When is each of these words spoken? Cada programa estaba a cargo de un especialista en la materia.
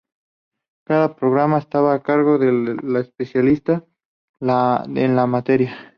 Cada 0.87 1.15
programa 1.15 1.59
estaba 1.59 1.93
a 1.93 2.01
cargo 2.01 2.39
de 2.39 2.49
un 2.49 2.95
especialista 2.97 3.85
en 4.39 5.15
la 5.15 5.27
materia. 5.27 5.77